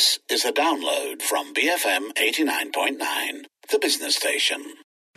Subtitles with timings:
[0.00, 4.64] This is a download from BFM 89.9, the business station.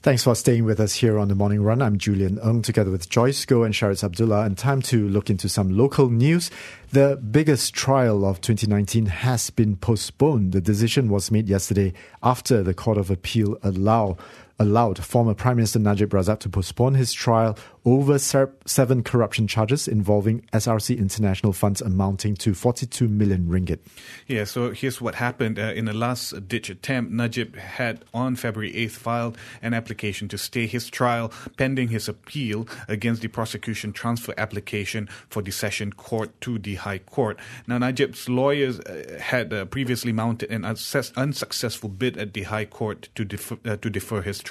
[0.00, 1.82] Thanks for staying with us here on the Morning Run.
[1.82, 4.46] I'm Julian Eng together with Joyce Goh and Shariz Abdullah.
[4.46, 6.50] And time to look into some local news.
[6.92, 10.52] The biggest trial of 2019 has been postponed.
[10.52, 11.92] The decision was made yesterday
[12.22, 14.16] after the Court of Appeal allow
[14.60, 20.42] allowed former Prime Minister Najib Razak to postpone his trial over seven corruption charges involving
[20.52, 23.78] SRC International funds amounting to 42 million ringgit.
[24.26, 25.58] Yeah, so here's what happened.
[25.58, 30.36] Uh, in a last ditch attempt, Najib had on February 8th filed an application to
[30.36, 36.38] stay his trial pending his appeal against the prosecution transfer application for the session court
[36.42, 37.38] to the High Court.
[37.66, 43.08] Now, Najib's lawyers uh, had uh, previously mounted an unsuccessful bid at the High Court
[43.14, 44.49] to defer, uh, to defer his trial.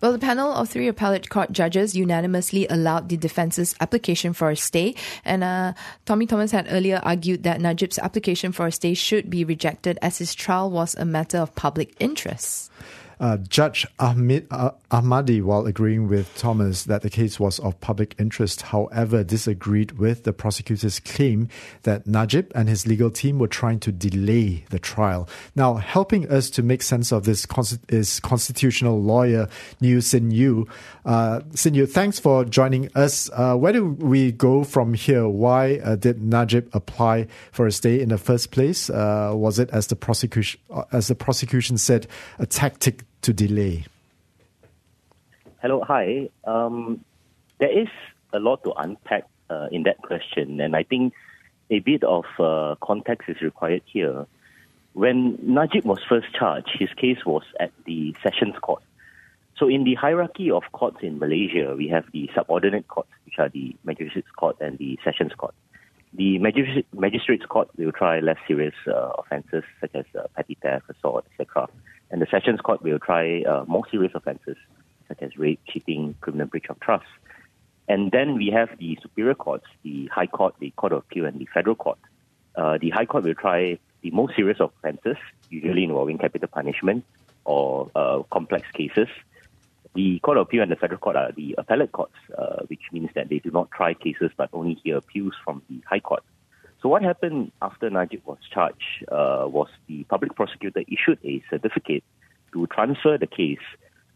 [0.00, 4.56] Well, the panel of three appellate court judges unanimously allowed the defense's application for a
[4.56, 4.94] stay.
[5.24, 5.72] And uh,
[6.04, 10.18] Tommy Thomas had earlier argued that Najib's application for a stay should be rejected as
[10.18, 12.70] his trial was a matter of public interest.
[13.20, 18.14] Uh, Judge Ahmed, uh, Ahmadi, while agreeing with Thomas that the case was of public
[18.18, 21.48] interest, however, disagreed with the prosecutor's claim
[21.82, 25.28] that Najib and his legal team were trying to delay the trial.
[25.54, 27.46] Now, helping us to make sense of this
[27.88, 29.48] is constitutional lawyer
[29.80, 30.66] New Sin Yew.
[31.04, 33.30] Uh, Sin Yew, thanks for joining us.
[33.32, 35.28] Uh, where do we go from here?
[35.28, 38.90] Why uh, did Najib apply for a stay in the first place?
[38.90, 42.06] Uh, was it, as the prosecution, uh, as the prosecution said,
[42.38, 43.84] a tactic to delay?
[45.62, 46.28] Hello, hi.
[46.44, 47.02] Um,
[47.58, 47.88] there is
[48.34, 51.14] a lot to unpack uh, in that question, and I think
[51.70, 54.26] a bit of uh, context is required here.
[54.92, 58.82] When Najib was first charged, his case was at the Sessions Court.
[59.56, 63.48] So, in the hierarchy of courts in Malaysia, we have the subordinate courts, which are
[63.48, 65.54] the Magistrates Court and the Sessions Court.
[66.14, 71.26] The Magistrates Court will try less serious uh, offences such as uh, petty theft, assault,
[71.32, 71.68] etc
[72.14, 74.56] and the Sessions Court will try uh, more serious offences
[75.08, 77.04] such as rape, cheating, criminal breach of trust.
[77.88, 81.40] And then we have the superior courts, the High Court, the Court of Appeal, and
[81.40, 81.98] the Federal Court.
[82.54, 85.16] Uh, the High Court will try the most serious offences,
[85.50, 87.04] usually involving capital punishment
[87.44, 89.08] or uh, complex cases.
[89.94, 93.10] The Court of Appeal and the Federal Court are the appellate courts, uh, which means
[93.14, 96.24] that they do not try cases but only hear appeals from the High Court.
[96.82, 102.04] So what happened after Najib was charged uh, was the public prosecutor issued a certificate
[102.52, 103.64] to transfer the case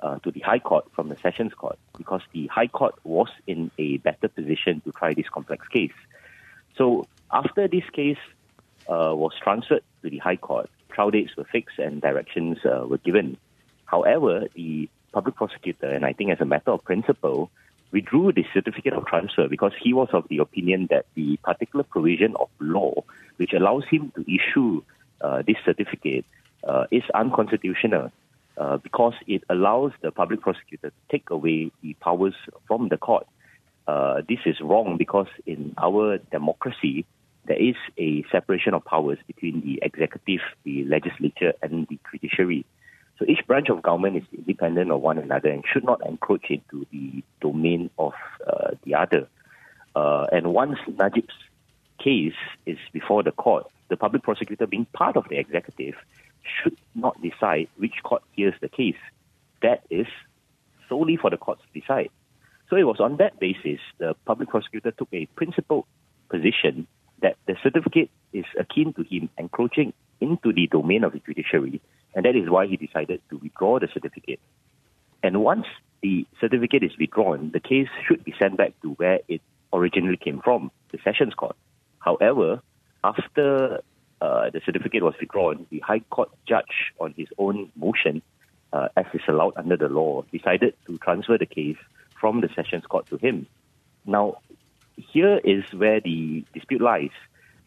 [0.00, 3.70] uh, to the High Court from the Sessions Court because the High Court was in
[3.78, 5.92] a better position to try this complex case.
[6.76, 8.18] So after this case
[8.88, 12.98] uh, was transferred to the High Court, trial dates were fixed and directions uh, were
[12.98, 13.36] given.
[13.84, 17.50] However, the public prosecutor, and I think as a matter of principle,
[17.90, 22.36] withdrew the certificate of transfer because he was of the opinion that the particular provision
[22.38, 22.92] of law
[23.38, 24.82] which allows him to issue
[25.22, 26.26] uh, this certificate
[26.64, 28.12] uh, is unconstitutional
[28.58, 32.34] uh, because it allows the public prosecutor to take away the powers
[32.66, 33.26] from the court.
[33.86, 37.06] Uh, this is wrong because in our democracy,
[37.46, 42.66] there is a separation of powers between the executive, the legislature, and the judiciary.
[43.18, 46.86] So each branch of government is independent of one another and should not encroach into
[46.92, 48.12] the domain of
[48.46, 49.28] uh, the other.
[49.94, 51.34] Uh, and once Najib's
[51.98, 52.34] case
[52.66, 55.94] is before the court, the public prosecutor, being part of the executive,
[56.62, 58.96] should not decide which court hears the case.
[59.62, 60.06] That is
[60.88, 62.10] solely for the courts to decide.
[62.68, 65.86] So it was on that basis the public prosecutor took a principled
[66.28, 66.86] position
[67.22, 71.80] that the certificate is akin to him encroaching into the domain of the judiciary
[72.16, 74.40] and that is why he decided to withdraw the certificate.
[75.22, 75.66] And once
[76.02, 80.40] the certificate is withdrawn, the case should be sent back to where it originally came
[80.40, 81.54] from, the Sessions Court.
[81.98, 82.62] However,
[83.04, 83.82] after
[84.20, 88.22] uh, the certificate was withdrawn, the High Court judge, on his own motion,
[88.72, 91.76] uh, as is allowed under the law, decided to transfer the case
[92.18, 93.46] from the Sessions Court to him.
[94.06, 94.38] Now,
[94.96, 97.10] here is where the dispute lies.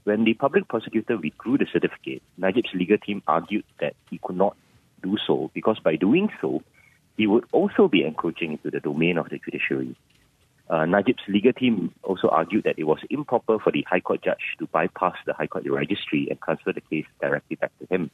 [0.03, 4.55] When the public prosecutor withdrew the certificate, Najib's legal team argued that he could not
[5.03, 6.63] do so because by doing so,
[7.17, 9.95] he would also be encroaching into the domain of the judiciary.
[10.69, 14.55] Uh, Najib's legal team also argued that it was improper for the High Court judge
[14.59, 18.11] to bypass the High Court registry and transfer the case directly back to him,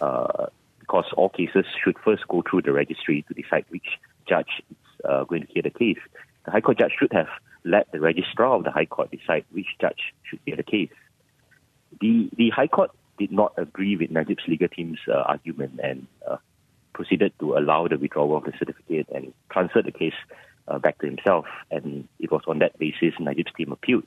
[0.00, 0.46] uh,
[0.78, 3.98] because all cases should first go through the registry to decide which
[4.28, 5.98] judge is uh, going to hear the case.
[6.44, 7.28] The High Court judge should have
[7.64, 10.90] let the registrar of the High Court decide which judge should hear the case.
[12.00, 16.36] The, the High Court did not agree with Najib's legal team's uh, argument and uh,
[16.92, 20.14] proceeded to allow the withdrawal of the certificate and transfer the case
[20.68, 21.46] uh, back to himself.
[21.70, 24.04] And it was on that basis Najib's team appealed.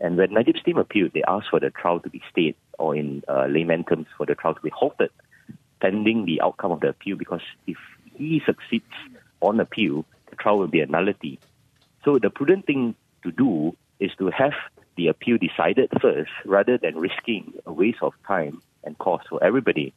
[0.00, 3.22] And when Najib's team appealed, they asked for the trial to be stayed, or in
[3.28, 5.10] uh, layman terms, for the trial to be halted,
[5.80, 7.76] pending the outcome of the appeal, because if
[8.16, 8.84] he succeeds
[9.40, 11.38] on appeal, the trial will be a nullity.
[12.04, 14.54] So the prudent thing to do is to have
[14.96, 19.94] the appeal decided first, rather than risking a waste of time and cost for everybody.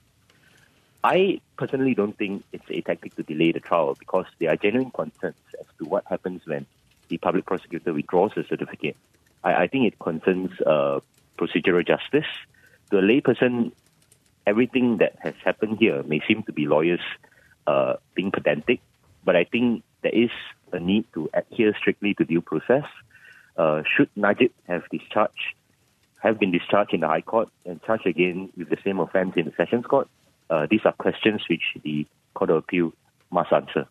[1.03, 4.91] I personally don't think it's a tactic to delay the trial because there are genuine
[4.91, 6.65] concerns as to what happens when
[7.09, 8.97] the public prosecutor withdraws the certificate.
[9.43, 10.99] I, I think it concerns uh,
[11.37, 12.25] procedural justice.
[12.89, 13.71] To a layperson,
[14.47, 17.01] everything that has happened here may seem to be lawyers
[17.67, 18.79] uh, being pedantic,
[19.23, 20.31] but I think there is
[20.71, 22.85] a need to adhere strictly to due process.
[23.57, 25.55] Uh, should Najib have discharged,
[26.21, 29.45] have been discharged in the High Court and charged again with the same offence in
[29.45, 30.09] the Sessions Court,
[30.49, 32.93] uh, these are questions which the Court of Appeal
[33.31, 33.87] must answer.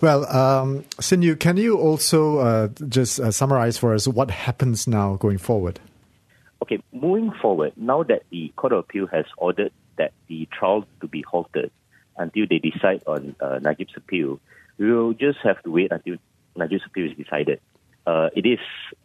[0.00, 5.16] Well, um, Sin can you also uh, just uh, summarize for us what happens now
[5.16, 5.78] going forward?
[6.62, 11.08] Okay, moving forward, now that the Court of Appeal has ordered that the trial to
[11.08, 11.70] be halted
[12.16, 14.40] until they decide on uh, Najib's appeal,
[14.78, 16.16] we will just have to wait until
[16.56, 17.60] Najib's appeal is decided.
[18.06, 18.58] Uh, it is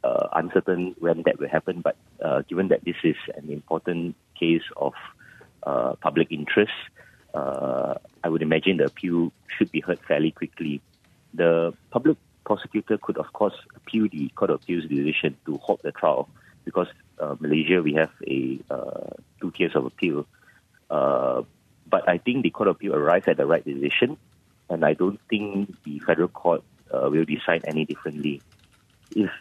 [0.03, 4.63] uh, uncertain when that will happen, but uh, given that this is an important case
[4.77, 4.93] of
[5.63, 6.71] uh, public interest,
[7.33, 10.81] uh, I would imagine the appeal should be heard fairly quickly.
[11.33, 15.91] The public prosecutor could, of course, appeal the Court of Appeal's decision to halt the
[15.91, 16.29] trial
[16.63, 16.87] because
[17.19, 18.59] uh, Malaysia we have a
[19.41, 20.25] two tiers of appeal.
[20.89, 24.17] but I think the Court of Appeal arrived at the right decision,
[24.69, 28.41] and I don't think the federal court will decide any differently
[29.15, 29.31] if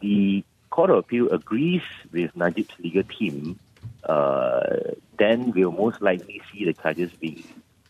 [0.00, 1.82] the Court of Appeal agrees
[2.12, 3.58] with Najib's legal team,
[4.04, 4.60] uh,
[5.18, 7.42] then we'll most likely see the charges being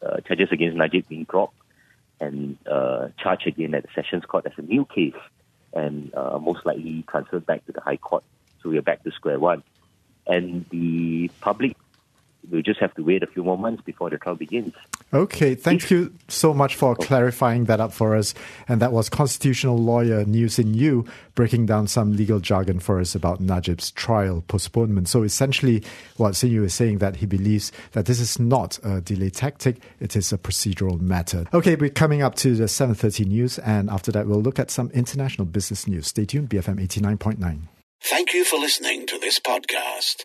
[0.04, 1.56] uh, charges against Najib being dropped
[2.20, 5.14] and uh, charged again at the Sessions Court as a new case,
[5.72, 8.24] and uh, most likely transferred back to the High Court.
[8.62, 9.62] So we're back to square one,
[10.26, 11.76] and the public
[12.50, 14.74] we'll just have to wait a few more months before the trial begins.
[15.12, 18.34] Okay, thank you so much for clarifying that up for us.
[18.68, 23.14] And that was constitutional lawyer New Sin Yew breaking down some legal jargon for us
[23.14, 25.08] about Najib's trial postponement.
[25.08, 25.82] So essentially,
[26.16, 29.76] what Sin Yew is saying that he believes that this is not a delay tactic;
[30.00, 31.46] it is a procedural matter.
[31.54, 34.90] Okay, we're coming up to the 7:30 news, and after that, we'll look at some
[34.90, 36.08] international business news.
[36.08, 37.68] Stay tuned, BFM 89.9.
[38.00, 40.24] Thank you for listening to this podcast.